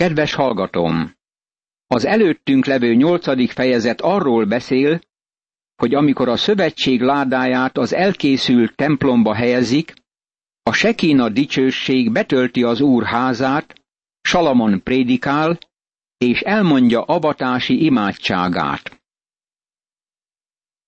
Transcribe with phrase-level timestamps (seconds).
[0.00, 1.14] Kedves hallgatom!
[1.86, 5.00] Az előttünk levő nyolcadik fejezet arról beszél,
[5.76, 9.94] hogy amikor a szövetség ládáját az elkészült templomba helyezik,
[10.62, 13.74] a Sekina dicsőség betölti az Úr házát,
[14.20, 15.58] Salamon prédikál,
[16.18, 19.02] és elmondja avatási imádságát.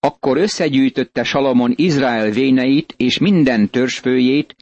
[0.00, 4.56] Akkor összegyűjtötte Salamon Izrael véneit és minden törzsfőjét,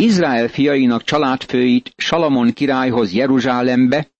[0.00, 4.10] Izrael fiainak családfőit Salamon királyhoz Jeruzsálembe,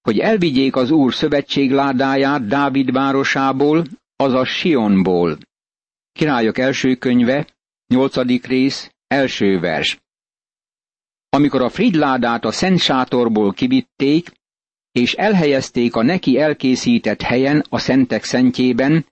[0.00, 3.84] hogy elvigyék az Úr szövetség ládáját Dávid városából,
[4.16, 5.38] azaz Sionból.
[6.12, 7.46] Királyok első könyve,
[7.86, 9.98] nyolcadik rész, első vers.
[11.28, 14.30] Amikor a fridládát a szent sátorból kivitték,
[14.92, 19.06] és elhelyezték a neki elkészített helyen a szentek szentjében,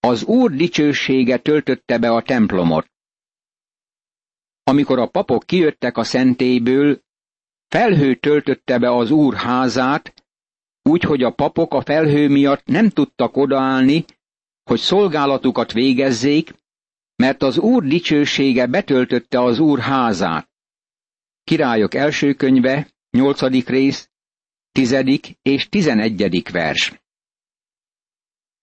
[0.00, 2.86] az Úr dicsősége töltötte be a templomot.
[4.70, 7.00] Amikor a papok kijöttek a szentélyből,
[7.68, 10.14] felhő töltötte be az Úr házát,
[10.82, 14.04] úgy, hogy a papok a felhő miatt nem tudtak odaállni,
[14.64, 16.54] hogy szolgálatukat végezzék,
[17.16, 20.50] mert az Úr dicsősége betöltötte az Úr házát.
[21.44, 24.10] Királyok első könyve, nyolcadik rész,
[24.72, 26.92] tizedik és tizenegyedik vers.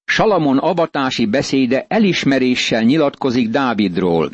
[0.04, 4.32] Salamon avatási beszéde elismeréssel nyilatkozik Dávidról.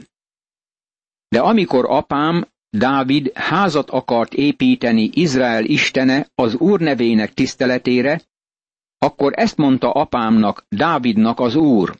[1.34, 8.22] De amikor apám, Dávid házat akart építeni Izrael istene az Úr nevének tiszteletére,
[8.98, 11.98] akkor ezt mondta apámnak, Dávidnak az Úr.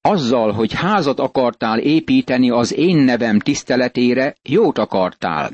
[0.00, 5.50] Azzal, hogy házat akartál építeni az én nevem tiszteletére, jót akartál.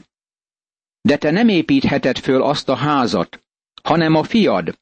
[1.01, 3.41] De te nem építheted föl azt a házat,
[3.83, 4.79] hanem a fiad,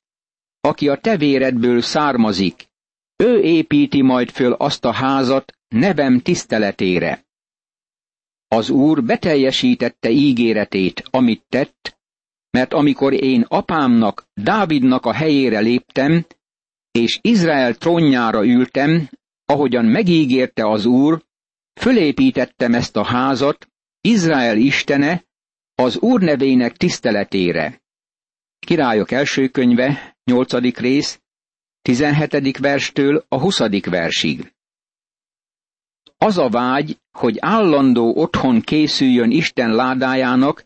[0.60, 2.68] aki a tevéredből származik.
[3.16, 7.24] Ő építi majd föl azt a házat nevem tiszteletére.
[8.52, 11.98] Az Úr beteljesítette ígéretét, amit tett,
[12.50, 16.26] mert amikor én apámnak, Dávidnak a helyére léptem,
[16.90, 19.08] és Izrael trónjára ültem,
[19.44, 21.24] ahogyan megígérte az Úr,
[21.80, 23.68] fölépítettem ezt a házat,
[24.00, 25.24] Izrael istene,
[25.74, 27.82] az Úr nevének tiszteletére.
[28.58, 31.20] Királyok első könyve, nyolcadik rész,
[31.82, 34.52] tizenhetedik verstől a huszadik versig.
[36.16, 40.64] Az a vágy, hogy állandó otthon készüljön Isten ládájának,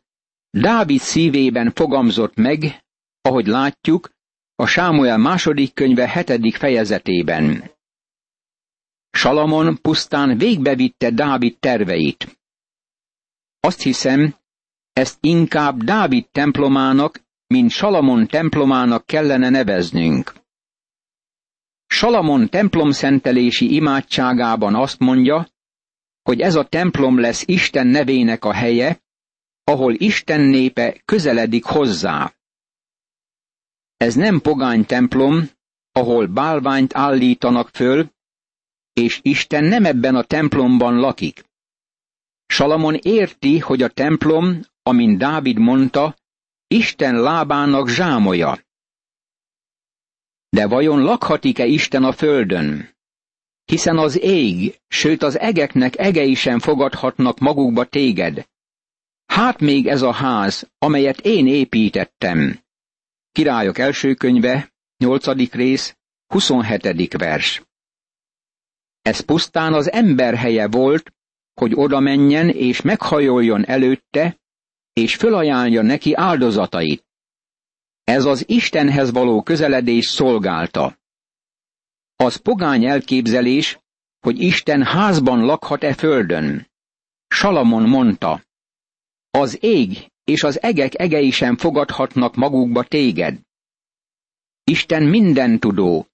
[0.51, 2.85] Dávid szívében fogamzott meg,
[3.21, 4.11] ahogy látjuk,
[4.55, 7.71] a Sámuel második könyve hetedik fejezetében.
[9.11, 12.39] Salamon pusztán végbevitte Dávid terveit.
[13.61, 14.35] Azt hiszem,
[14.93, 20.35] ezt inkább Dávid templomának, mint Salamon templomának kellene neveznünk.
[21.87, 25.47] Salamon templomszentelési imádságában azt mondja,
[26.27, 29.01] hogy ez a templom lesz Isten nevének a helye,
[29.65, 32.35] ahol Isten népe közeledik hozzá.
[33.97, 35.51] Ez nem pogány templom,
[35.93, 38.11] ahol bálványt állítanak föl,
[38.93, 41.45] és Isten nem ebben a templomban lakik.
[42.47, 46.17] Salamon érti, hogy a templom, amint Dávid mondta,
[46.67, 48.59] Isten lábának zsámoja.
[50.49, 52.96] De vajon lakhatik-e Isten a földön?
[53.67, 58.47] Hiszen az ég, sőt az egeknek egei sem fogadhatnak magukba téged.
[59.27, 62.61] Hát még ez a ház, amelyet én építettem.
[63.33, 65.97] Királyok első könyve, nyolcadik rész,
[66.27, 67.13] 27.
[67.19, 67.63] vers.
[69.03, 71.13] Ez pusztán az ember helye volt,
[71.55, 74.39] hogy oda menjen és meghajoljon előtte,
[74.93, 77.07] és fölajánlja neki áldozatait.
[78.05, 80.99] Ez az Istenhez való közeledés szolgálta.
[82.17, 83.79] Az pogány elképzelés,
[84.21, 86.71] hogy Isten házban lakhat-e földön.
[87.29, 88.43] Salamon mondta,
[89.31, 93.41] az ég és az egek egei sem fogadhatnak magukba téged.
[94.65, 96.07] Isten minden tudó,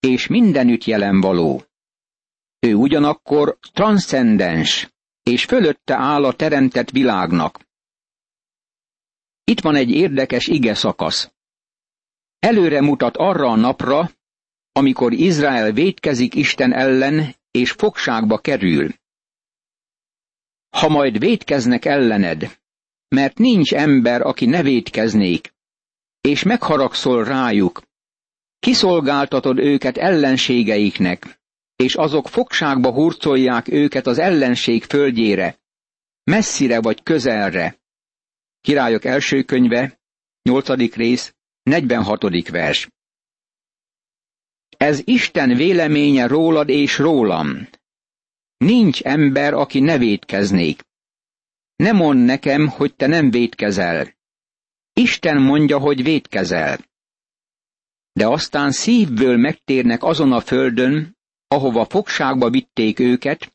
[0.00, 1.62] és mindenütt jelen való.
[2.58, 4.90] Ő ugyanakkor transzcendens,
[5.22, 7.68] és fölötte áll a teremtett világnak.
[9.44, 11.32] Itt van egy érdekes ige szakasz.
[12.38, 14.10] Előre mutat arra a napra,
[14.72, 18.88] amikor Izrael védkezik Isten ellen, és fogságba kerül.
[20.76, 22.58] Ha majd védkeznek ellened,
[23.08, 25.54] mert nincs ember, aki ne védkeznék,
[26.20, 27.82] és megharagszol rájuk,
[28.58, 31.40] kiszolgáltatod őket ellenségeiknek,
[31.76, 35.58] és azok fogságba hurcolják őket az ellenség földjére,
[36.24, 37.78] messzire vagy közelre.
[38.60, 40.00] Királyok első könyve,
[40.42, 40.94] 8.
[40.94, 42.48] rész, 46.
[42.48, 42.88] vers.
[44.80, 47.68] Ez Isten véleménye rólad és rólam.
[48.56, 50.82] Nincs ember, aki ne védkeznék.
[51.76, 54.14] Ne mondd nekem, hogy te nem védkezel.
[54.92, 56.78] Isten mondja, hogy védkezel.
[58.12, 61.16] De aztán szívből megtérnek azon a földön,
[61.48, 63.54] ahova fogságba vitték őket,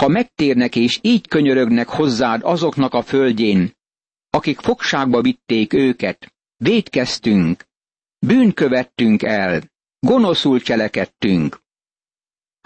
[0.00, 3.72] ha megtérnek és így könyörögnek hozzád azoknak a földjén,
[4.30, 7.64] akik fogságba vitték őket, védkeztünk,
[8.18, 9.70] bűnkövettünk el,
[10.00, 11.60] gonoszul cselekedtünk.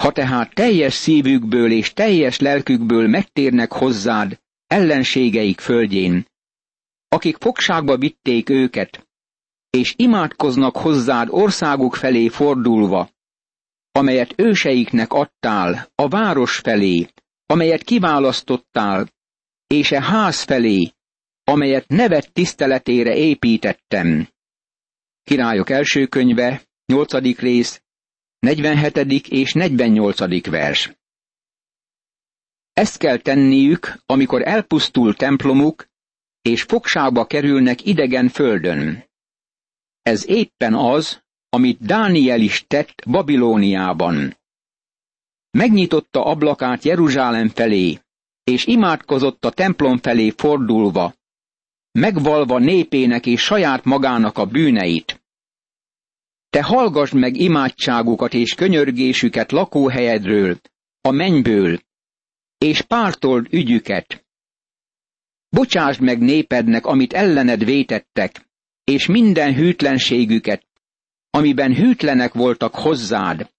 [0.03, 6.27] Ha tehát teljes szívükből és teljes lelkükből megtérnek hozzád ellenségeik földjén,
[7.09, 9.07] akik fogságba vitték őket,
[9.71, 13.11] és imádkoznak hozzád országuk felé fordulva,
[13.93, 17.09] amelyet őseiknek adtál, a város felé,
[17.47, 19.09] amelyet kiválasztottál,
[19.67, 20.93] és e ház felé,
[21.45, 24.29] amelyet nevet tiszteletére építettem.
[25.23, 27.39] Királyok első könyve, 8.
[27.39, 27.83] rész,
[28.39, 28.97] 47.
[29.29, 30.47] és 48.
[30.49, 30.93] vers.
[32.73, 35.89] Ezt kell tenniük, amikor elpusztul templomuk,
[36.43, 39.05] és fogságba kerülnek idegen földön.
[40.03, 44.39] Ez éppen az, amit Dániel is tett Babilóniában.
[45.51, 47.99] Megnyitotta ablakát Jeruzsálem felé,
[48.43, 51.15] és imádkozott a templom felé fordulva,
[51.93, 55.24] megvalva népének és saját magának a bűneit.
[56.55, 60.61] Te hallgassd meg imádságukat és könyörgésüket lakóhelyedről,
[61.01, 61.81] a mennyből,
[62.59, 64.27] és pártold ügyüket.
[65.49, 68.49] Bocsásd meg népednek, amit ellened vétettek,
[68.85, 70.67] és minden hűtlenségüket,
[71.31, 73.51] amiben hűtlenek voltak hozzád,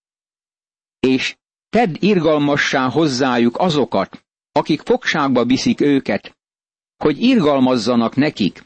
[1.00, 1.36] és
[1.70, 6.38] tedd irgalmassá hozzájuk azokat, akik fogságba viszik őket,
[6.98, 8.64] hogy irgalmazzanak nekik.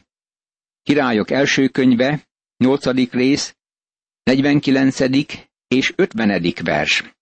[0.82, 3.10] Királyok első könyve, 8.
[3.10, 3.54] rész,
[4.22, 5.00] 49.
[5.68, 6.54] és 50.
[6.62, 7.14] vers.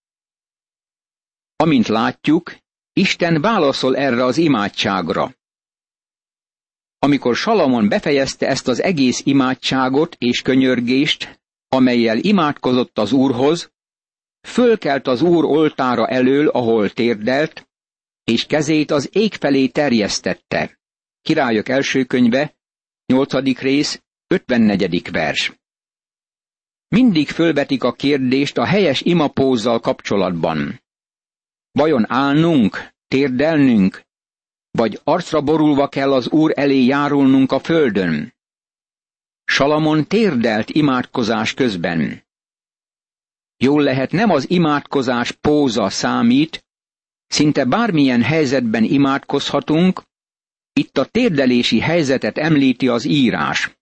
[1.56, 2.54] Amint látjuk,
[2.92, 5.34] Isten válaszol erre az imádságra.
[6.98, 13.72] Amikor Salamon befejezte ezt az egész imádságot és könyörgést, amelyel imádkozott az Úrhoz,
[14.40, 17.68] fölkelt az Úr oltára elől, ahol térdelt,
[18.24, 20.78] és kezét az ég felé terjesztette.
[21.22, 22.56] Királyok első könyve,
[23.06, 23.58] 8.
[23.58, 25.10] rész, 54.
[25.10, 25.52] vers.
[26.88, 30.82] Mindig fölvetik a kérdést a helyes imapózzal kapcsolatban.
[31.70, 34.02] Vajon állnunk, térdelnünk,
[34.70, 38.34] vagy arcra borulva kell az Úr elé járulnunk a földön?
[39.44, 42.26] Salamon térdelt imádkozás közben.
[43.56, 46.66] Jól lehet nem az imádkozás póza számít,
[47.26, 50.02] szinte bármilyen helyzetben imádkozhatunk,
[50.72, 53.76] itt a térdelési helyzetet említi az írás.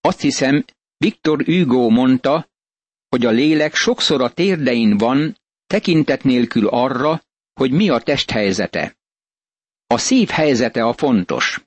[0.00, 0.64] Azt hiszem,
[0.96, 2.48] Viktor Hugo mondta,
[3.08, 7.22] hogy a lélek sokszor a térdein van, tekintet nélkül arra,
[7.52, 8.96] hogy mi a test helyzete.
[9.86, 11.64] A szív helyzete a fontos.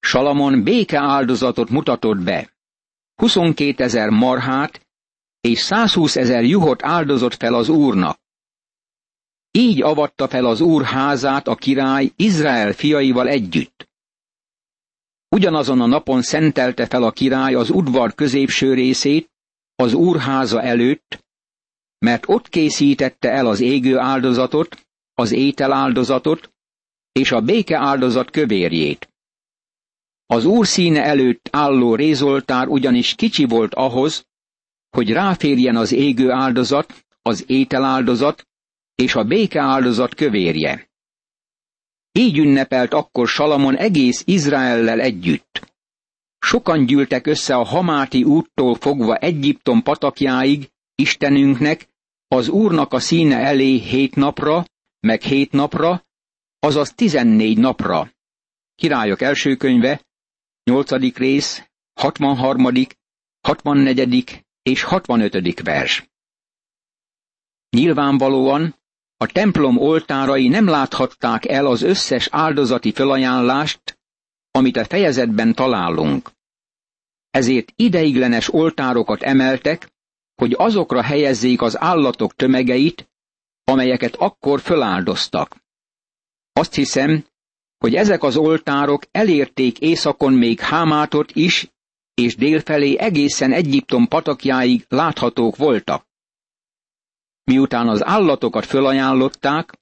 [0.00, 2.52] Salamon béke áldozatot mutatott be.
[3.14, 4.86] 22 ezer marhát
[5.40, 8.20] és 120 ezer juhot áldozott fel az úrnak.
[9.50, 13.91] Így avatta fel az úr házát a király Izrael fiaival együtt.
[15.34, 19.30] Ugyanazon a napon szentelte fel a király az udvar középső részét,
[19.74, 21.24] az úrháza előtt,
[21.98, 26.52] mert ott készítette el az égő áldozatot, az étel áldozatot
[27.12, 29.08] és a béke áldozat kövérjét.
[30.26, 34.26] Az úr színe előtt álló rézoltár ugyanis kicsi volt ahhoz,
[34.90, 38.48] hogy ráférjen az égő áldozat, az étel áldozat
[38.94, 40.90] és a béke áldozat kövérje.
[42.12, 45.70] Így ünnepelt akkor Salamon egész Izraellel együtt.
[46.38, 51.88] Sokan gyűltek össze a Hamáti úttól fogva Egyiptom patakjáig, Istenünknek,
[52.28, 54.64] az Úrnak a színe elé hét napra,
[55.00, 56.04] meg hét napra,
[56.58, 58.10] azaz tizennégy napra.
[58.74, 60.00] Királyok első könyve,
[60.64, 61.16] 8.
[61.16, 61.68] rész,
[62.00, 62.86] 63.,
[63.40, 64.44] 64.
[64.62, 65.62] és 65.
[65.62, 66.10] vers.
[67.70, 68.74] Nyilvánvalóan
[69.22, 73.98] a templom oltárai nem láthatták el az összes áldozati felajánlást,
[74.50, 76.30] amit a fejezetben találunk.
[77.30, 79.92] Ezért ideiglenes oltárokat emeltek,
[80.34, 83.10] hogy azokra helyezzék az állatok tömegeit,
[83.64, 85.56] amelyeket akkor föláldoztak.
[86.52, 87.24] Azt hiszem,
[87.78, 91.72] hogy ezek az oltárok elérték északon még Hámátot is,
[92.14, 96.10] és délfelé egészen Egyiptom patakjáig láthatók voltak.
[97.44, 99.72] Miután az állatokat fölajánlották,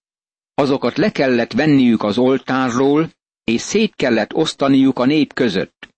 [0.55, 3.11] azokat le kellett venniük az oltárról,
[3.45, 5.89] és szét kellett osztaniuk a nép között.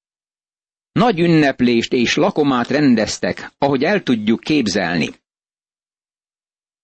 [0.92, 5.11] Nagy ünneplést és lakomát rendeztek, ahogy el tudjuk képzelni.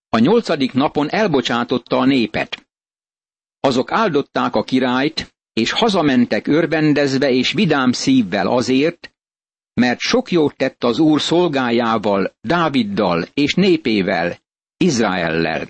[0.09, 2.67] A nyolcadik napon elbocsátotta a népet.
[3.61, 9.13] Azok áldották a királyt, és hazamentek örvendezve és vidám szívvel azért,
[9.75, 14.39] mert sok jót tett az Úr szolgájával, Dáviddal és népével,
[14.81, 15.69] Izraellel.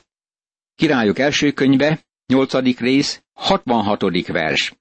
[0.75, 2.79] Királyok első könyve, 8.
[2.79, 4.27] rész, 66.
[4.27, 4.73] vers.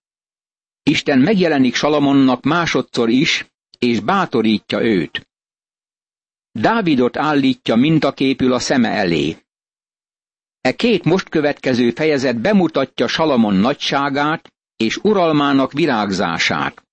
[0.84, 3.48] Isten megjelenik Salamonnak másodszor is,
[3.80, 5.28] és bátorítja őt.
[6.52, 9.38] Dávidot állítja mintaképül a szeme elé.
[10.62, 16.84] E két most következő fejezet bemutatja Salamon nagyságát és uralmának virágzását.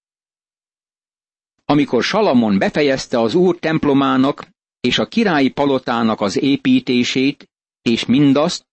[1.64, 4.53] Amikor Salamon befejezte az úr templomának
[4.84, 7.50] és a királyi palotának az építését,
[7.82, 8.66] és mindazt,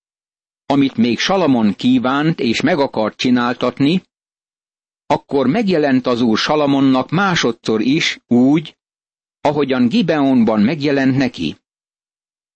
[0.66, 4.02] amit még Salamon kívánt és meg akart csináltatni,
[5.06, 8.78] akkor megjelent az úr Salamonnak másodszor is úgy,
[9.42, 11.58] ahogyan Gibeonban megjelent neki.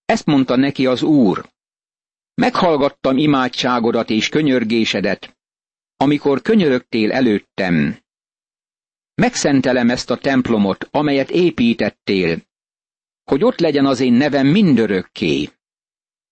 [0.06, 1.50] Ezt mondta neki az úr.
[2.34, 5.38] Meghallgattam imádságodat és könyörgésedet,
[5.98, 7.98] amikor könyörögtél előttem.
[9.14, 12.42] Megszentelem ezt a templomot, amelyet építettél,
[13.25, 15.50] hogy ott legyen az én nevem mindörökké.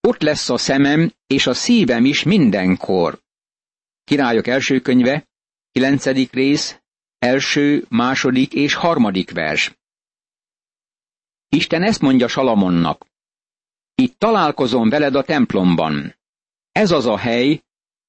[0.01, 3.21] Ott lesz a szemem és a szívem is mindenkor.
[4.03, 5.27] Királyok első könyve,
[5.71, 6.81] kilencedik rész,
[7.19, 9.77] első, második és harmadik vers.
[11.50, 13.05] Isten ezt mondja Salamonnak.
[13.95, 16.15] Itt találkozom veled a templomban.
[16.71, 17.63] Ez az a hely,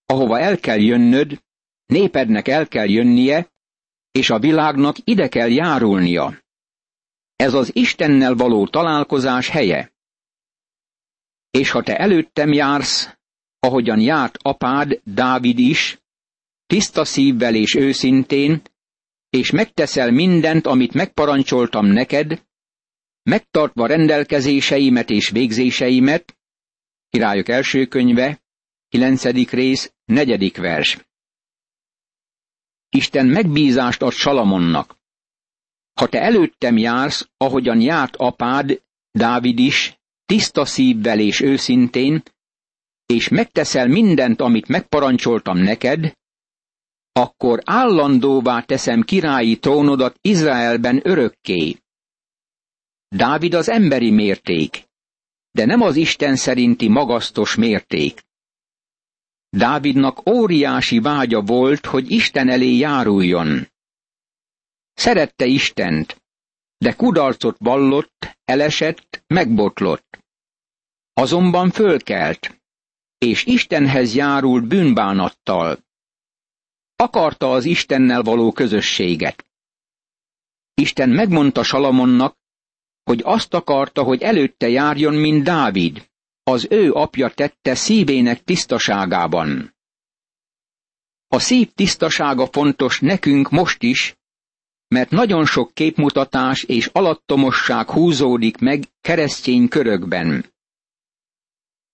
[0.06, 1.42] ahova el kell jönnöd,
[1.86, 3.52] népednek el kell jönnie,
[4.10, 6.43] és a világnak ide kell járulnia.
[7.36, 9.92] Ez az Istennel való találkozás helye.
[11.50, 13.16] És ha te előttem jársz,
[13.58, 15.98] ahogyan járt apád, Dávid is,
[16.66, 18.62] tiszta szívvel és őszintén,
[19.30, 22.44] és megteszel mindent, amit megparancsoltam neked,
[23.22, 26.38] megtartva rendelkezéseimet és végzéseimet,
[27.08, 28.42] királyok első könyve,
[28.88, 29.50] 9.
[29.50, 30.52] rész, 4.
[30.56, 31.06] vers.
[32.88, 34.96] Isten megbízást ad Salamonnak.
[35.94, 42.22] Ha te előttem jársz, ahogyan járt apád, Dávid is, tiszta szívvel és őszintén,
[43.06, 46.12] és megteszel mindent, amit megparancsoltam neked,
[47.12, 51.76] akkor állandóvá teszem királyi trónodat Izraelben örökké.
[53.08, 54.84] Dávid az emberi mérték,
[55.50, 58.22] de nem az Isten szerinti magasztos mérték.
[59.50, 63.68] Dávidnak óriási vágya volt, hogy Isten elé járuljon.
[64.94, 66.22] Szerette Istent,
[66.78, 70.18] de kudarcot vallott, elesett, megbotlott.
[71.12, 72.62] Azonban fölkelt,
[73.18, 75.78] és Istenhez járult bűnbánattal.
[76.96, 79.46] Akarta az Istennel való közösséget.
[80.74, 82.36] Isten megmondta Salamonnak,
[83.02, 86.10] hogy azt akarta, hogy előtte járjon, mint Dávid,
[86.42, 89.74] az ő apja tette szívének tisztaságában.
[91.28, 94.16] A szív tisztasága fontos nekünk most is,
[94.94, 100.52] mert nagyon sok képmutatás és alattomosság húzódik meg keresztény körökben.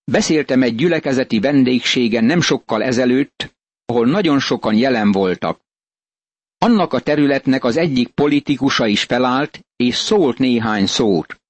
[0.03, 3.55] Beszéltem egy gyülekezeti vendégségen nem sokkal ezelőtt,
[3.85, 5.61] ahol nagyon sokan jelen voltak.
[6.57, 11.41] Annak a területnek az egyik politikusa is felállt, és szólt néhány szót.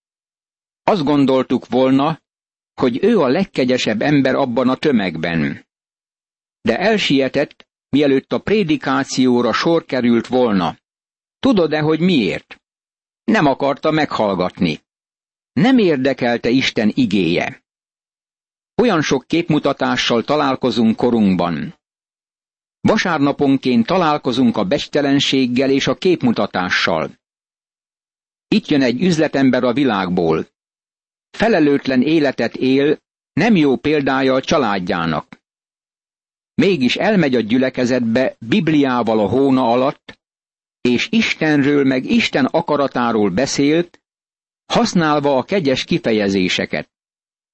[0.84, 2.22] Azt gondoltuk volna,
[2.74, 5.66] hogy ő a legkegyesebb ember abban a tömegben.
[6.62, 10.80] De elsietett, mielőtt a prédikációra sor került volna.
[11.42, 12.62] Tudod-e, hogy miért?
[13.24, 14.80] Nem akarta meghallgatni.
[15.54, 17.64] Nem érdekelte Isten igéje.
[18.82, 21.76] Olyan sok képmutatással találkozunk korunkban.
[22.82, 27.12] Vasárnaponként találkozunk a bestelenséggel és a képmutatással.
[28.48, 30.48] Itt jön egy üzletember a világból.
[31.30, 32.98] Felelőtlen életet él,
[33.34, 35.42] nem jó példája a családjának.
[36.54, 40.21] Mégis elmegy a gyülekezetbe Bibliával a hóna alatt,
[40.82, 44.02] és Istenről meg Isten akaratáról beszélt,
[44.66, 46.92] használva a kegyes kifejezéseket.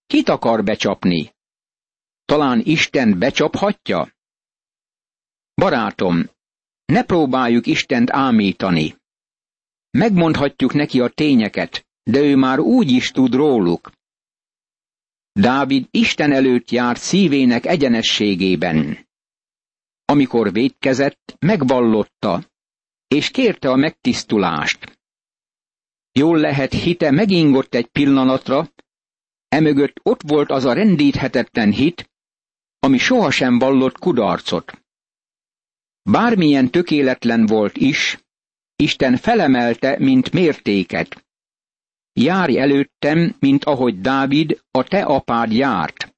[0.08, 1.36] Kit akar becsapni?
[2.26, 4.12] Talán Isten becsaphatja?
[5.54, 6.30] Barátom,
[6.86, 8.96] ne próbáljuk Istent ámítani.
[9.90, 13.92] Megmondhatjuk neki a tényeket, de ő már úgy is tud róluk.
[15.32, 19.08] Dávid Isten előtt járt szívének egyenességében.
[20.06, 22.44] Amikor védkezett, megvallotta,
[23.08, 25.00] és kérte a megtisztulást.
[26.12, 28.70] Jól lehet hite megingott egy pillanatra,
[29.48, 32.10] emögött ott volt az a rendíthetetlen hit,
[32.80, 34.82] ami sohasem vallott kudarcot.
[36.04, 38.18] Bármilyen tökéletlen volt is,
[38.76, 41.26] Isten felemelte, mint mértéket.
[42.14, 46.16] Járj előttem, mint ahogy Dávid, a te apád járt.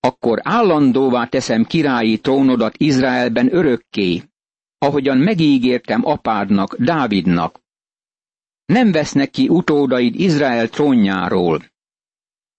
[0.00, 4.22] akkor állandóvá teszem királyi trónodat Izraelben örökké,
[4.78, 7.60] ahogyan megígértem apádnak, Dávidnak.
[8.64, 11.64] Nem vesznek ki utódaid Izrael trónjáról.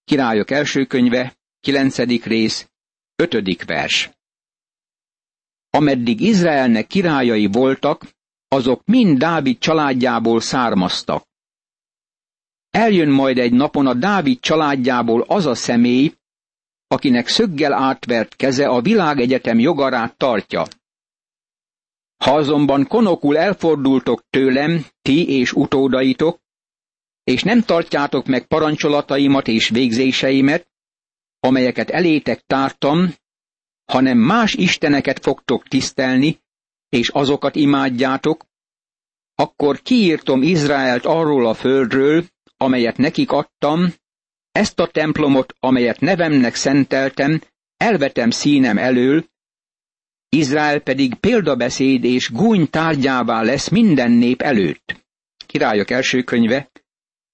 [0.04, 2.70] Királyok első könyve, kilencedik rész,
[3.16, 4.10] ötödik vers.
[5.70, 8.06] Ameddig Izraelnek királyai voltak,
[8.48, 11.28] azok mind Dávid családjából származtak.
[12.70, 16.14] Eljön majd egy napon a Dávid családjából az a személy,
[16.88, 20.66] akinek szöggel átvert keze a világegyetem jogarát tartja.
[22.24, 26.40] Ha azonban konokul elfordultok tőlem, ti és utódaitok,
[27.24, 30.68] és nem tartjátok meg parancsolataimat és végzéseimet,
[31.40, 33.14] amelyeket elétek tártam,
[33.86, 36.40] hanem más isteneket fogtok tisztelni,
[36.90, 38.46] és azokat imádjátok,
[39.36, 42.26] akkor kiírtom Izraelt arról a földről,
[42.58, 43.94] amelyet nekik adtam,
[44.52, 47.42] ezt a templomot, amelyet nevemnek szenteltem,
[47.78, 49.26] elvetem színem elől,
[50.30, 55.06] Izrael pedig példabeszéd és gúny tárgyává lesz minden nép előtt.
[55.46, 56.72] Királyok első könyve,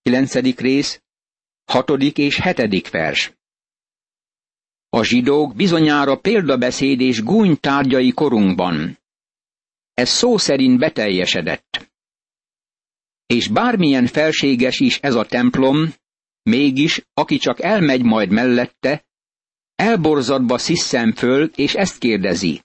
[0.02, 0.34] 9.
[0.58, 1.04] rész,
[1.72, 1.90] 6.
[2.00, 2.90] és 7.
[2.90, 3.34] vers.
[4.90, 9.00] A zsidók bizonyára példabeszéd és gúny tárgyai korunkban.
[9.94, 11.92] Ez szó szerint beteljesedett.
[13.26, 15.94] És bármilyen felséges is ez a templom,
[16.44, 19.06] mégis, aki csak elmegy majd mellette,
[19.76, 22.64] elborzadva sziszem föl, és ezt kérdezi.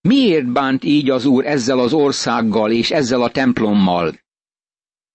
[0.00, 4.20] Miért bánt így az Úr ezzel az országgal és ezzel a templommal?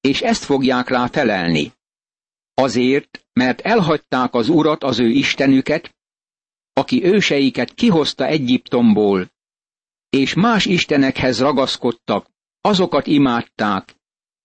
[0.02, 1.74] És ezt fogják rá felelni.
[2.54, 5.96] Azért, mert elhagyták az Urat, az ő Istenüket,
[6.74, 9.32] aki őseiket kihozta Egyiptomból,
[10.10, 12.30] és más istenekhez ragaszkodtak,
[12.62, 13.96] azokat imádták,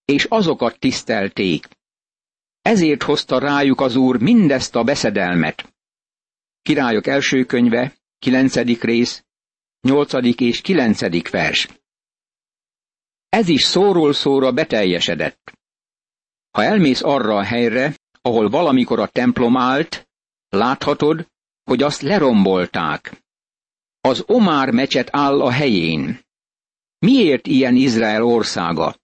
[0.04, 1.68] és azokat tisztelték.
[2.62, 5.74] Ezért hozta rájuk az Úr mindezt a beszedelmet.
[6.62, 9.24] Királyok első könyve, kilencedik rész,
[9.80, 11.68] nyolcadik és kilencedik vers.
[13.28, 15.52] Ez is szóról szóra beteljesedett.
[16.50, 20.08] Ha elmész arra a helyre, ahol valamikor a templom állt,
[20.48, 21.26] láthatod,
[21.64, 23.22] hogy azt lerombolták.
[24.00, 26.20] Az Omár mecset áll a helyén.
[26.98, 28.96] Miért ilyen Izrael országa?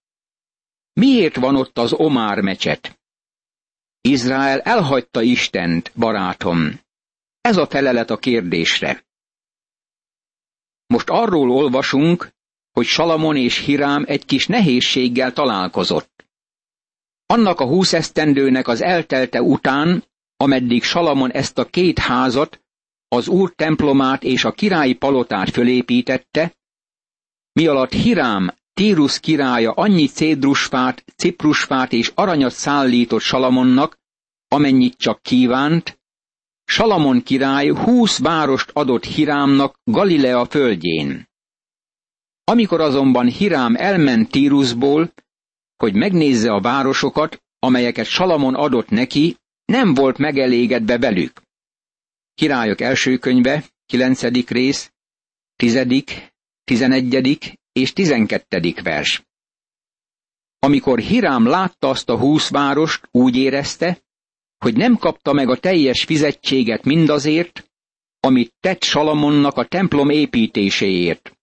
[0.93, 2.99] Miért van ott az Omár mecset?
[4.01, 6.79] Izrael elhagyta Istent, barátom.
[7.41, 9.06] Ez a felelet a kérdésre.
[10.87, 12.29] Most arról olvasunk,
[12.71, 16.25] hogy Salamon és Hirám egy kis nehézséggel találkozott.
[17.25, 20.03] Annak a húsz esztendőnek az eltelte után,
[20.37, 22.61] ameddig Salamon ezt a két házat,
[23.07, 26.55] az úr templomát és a királyi palotát fölépítette,
[27.51, 33.99] mi alatt Hirám, Tírus királya annyi cédrusfát, ciprusfát és aranyat szállított Salamonnak,
[34.47, 35.96] amennyit csak kívánt,
[36.69, 41.27] Salamon király húsz várost adott Hirámnak Galilea földjén.
[42.43, 45.13] Amikor azonban Hirám elment Tírusból,
[45.77, 51.41] hogy megnézze a városokat, amelyeket Salamon adott neki, nem volt megelégedve velük.
[52.33, 54.21] Királyok első könyve, 9.
[54.47, 54.91] rész,
[55.55, 55.85] 10.,
[56.63, 57.59] 11.
[57.71, 58.73] és 12.
[58.83, 59.23] vers.
[60.59, 64.01] Amikor Hirám látta azt a húsz várost, úgy érezte,
[64.57, 67.69] hogy nem kapta meg a teljes fizetséget mindazért,
[68.19, 71.37] amit tett Salamonnak a templom építéséért.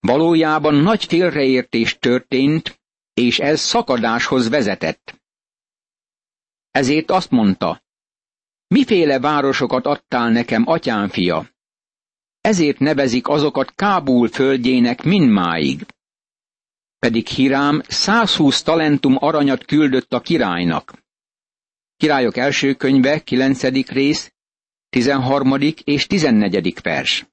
[0.00, 2.80] Valójában nagy félreértés történt,
[3.14, 5.20] és ez szakadáshoz vezetett.
[6.70, 7.82] Ezért azt mondta,
[8.66, 11.48] miféle városokat adtál nekem, atyám fia?
[12.40, 15.86] Ezért nevezik azokat Kábul földjének mindmáig.
[16.98, 21.03] Pedig Hirám 120 talentum aranyat küldött a királynak.
[21.96, 23.88] Királyok első könyve, 9.
[23.88, 24.32] rész,
[24.88, 25.56] 13.
[25.84, 26.74] és 14.
[26.82, 27.26] vers.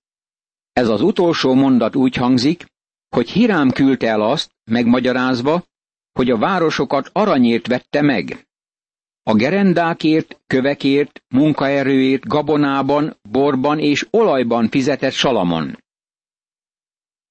[0.73, 2.65] Ez az utolsó mondat úgy hangzik,
[3.09, 5.63] hogy Hirám küldte el azt, megmagyarázva,
[6.11, 8.47] hogy a városokat aranyért vette meg.
[9.23, 15.83] A gerendákért, kövekért, munkaerőért gabonában, borban és olajban fizetett Salamon.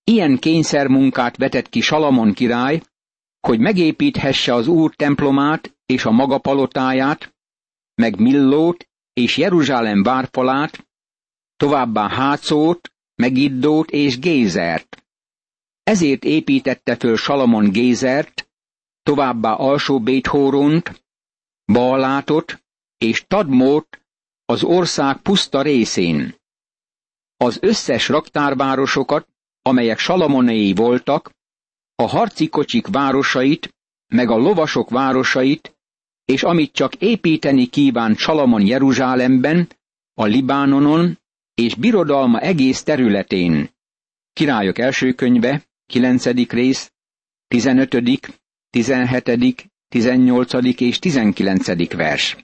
[0.05, 2.83] Ilyen kényszermunkát vetett ki Salamon király,
[3.41, 7.35] hogy megépíthesse az úr templomát és a maga palotáját,
[7.95, 10.87] meg Millót és Jeruzsálem várfalát,
[11.57, 15.05] továbbá Hácót, Megiddót és Gézert.
[15.83, 18.51] Ezért építette föl Salamon Gézert,
[19.03, 21.05] továbbá alsó Béthóront,
[21.73, 22.63] Baalátot
[22.99, 24.03] és Tadmót
[24.45, 26.35] az ország puszta részén.
[27.37, 29.29] Az összes raktárvárosokat,
[29.63, 31.31] amelyek Salamonéi voltak,
[31.95, 33.75] a harci kocsik városait,
[34.07, 35.80] meg a lovasok városait,
[36.31, 39.69] és amit csak építeni kívánt Salamon Jeruzsálemben,
[40.15, 41.19] a Libánonon
[41.55, 43.71] és birodalma egész területén.
[44.33, 46.25] Királyok első könyve, 9.
[46.51, 46.93] rész,
[47.49, 47.89] 15.,
[48.71, 50.81] 17., 18.
[50.81, 51.95] és 19.
[51.95, 52.37] vers.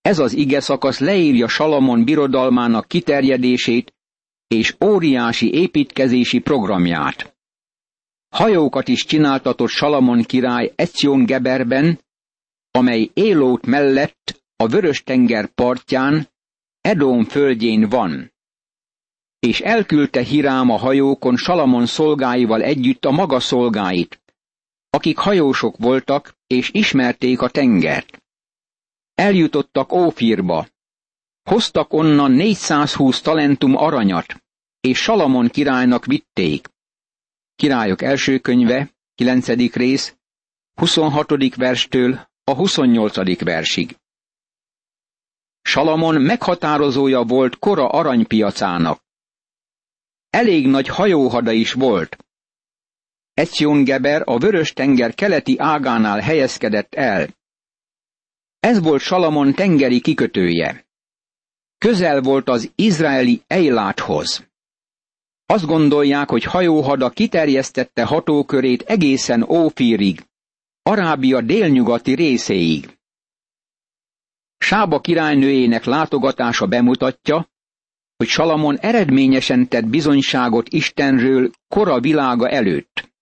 [0.00, 3.94] Ez az ige szakasz leírja Salamon birodalmának kiterjedését
[4.48, 7.34] és óriási építkezési programját.
[8.30, 12.00] Hajókat is csináltatott Salamon király Ecion Geberben,
[12.70, 16.28] amely Élót mellett a Vörös-tenger partján,
[16.80, 18.32] Edom földjén van.
[19.38, 24.20] És elküldte Hirám a hajókon Salamon szolgáival együtt a maga szolgáit,
[24.90, 28.22] akik hajósok voltak és ismerték a tengert.
[29.14, 30.66] Eljutottak Ófirba,
[31.42, 34.42] hoztak onnan 420 talentum aranyat,
[34.80, 36.68] és Salamon királynak vitték.
[37.60, 39.46] Királyok első könyve, 9.
[39.72, 40.16] rész,
[40.74, 41.54] 26.
[41.54, 43.42] verstől a 28.
[43.44, 43.96] versig.
[45.62, 49.02] Salamon meghatározója volt kora aranypiacának.
[50.30, 52.16] Elég nagy hajóhada is volt.
[53.34, 57.28] Ecion Geber a Vörös-tenger keleti ágánál helyezkedett el.
[58.60, 60.86] Ez volt Salamon tengeri kikötője.
[61.78, 64.49] Közel volt az izraeli Eiláthoz.
[65.50, 70.24] Azt gondolják, hogy hajóhada kiterjesztette hatókörét egészen Ófírig,
[70.82, 72.98] Arábia délnyugati részéig.
[74.58, 77.48] Sába királynőjének látogatása bemutatja,
[78.16, 83.12] hogy Salamon eredményesen tett bizonyságot Istenről kora világa előtt.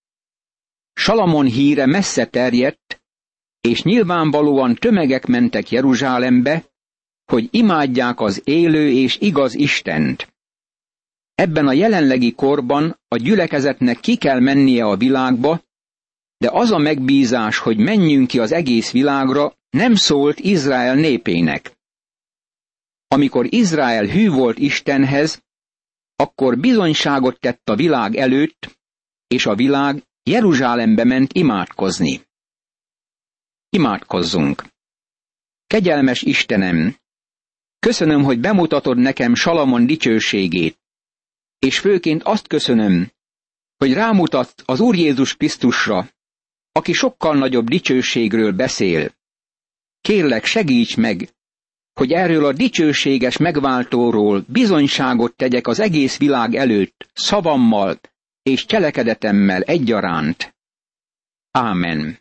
[0.93, 3.03] Salamon híre messze terjedt,
[3.61, 6.65] és nyilvánvalóan tömegek mentek Jeruzsálembe,
[7.25, 10.37] hogy imádják az élő és igaz Istent.
[11.39, 15.63] Ebben a jelenlegi korban a gyülekezetnek ki kell mennie a világba,
[16.37, 21.79] de az a megbízás, hogy menjünk ki az egész világra, nem szólt Izrael népének.
[23.09, 25.43] Amikor Izrael hű volt Istenhez,
[26.17, 28.79] akkor bizonyságot tett a világ előtt,
[29.27, 32.21] és a világ Jeruzsálembe ment imádkozni.
[33.69, 34.65] Imádkozzunk!
[35.67, 36.97] Kegyelmes Istenem!
[37.79, 40.79] Köszönöm, hogy bemutatod nekem Salamon dicsőségét,
[41.59, 43.13] és főként azt köszönöm,
[43.77, 46.09] hogy rámutat az Úr Jézus Krisztusra,
[46.73, 49.13] aki sokkal nagyobb dicsőségről beszél.
[50.01, 51.29] Kérlek, segíts meg,
[51.93, 58.01] hogy erről a dicsőséges megváltóról bizonyságot tegyek az egész világ előtt, szavammal
[58.43, 60.57] és cselekedetemmel egyaránt.
[61.51, 62.19] Ámen.